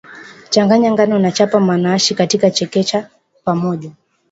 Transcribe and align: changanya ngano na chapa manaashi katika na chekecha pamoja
changanya 0.49 0.89
ngano 0.91 1.17
na 1.19 1.31
chapa 1.31 1.59
manaashi 1.59 2.15
katika 2.15 2.47
na 2.47 2.51
chekecha 2.51 3.09
pamoja 3.45 3.91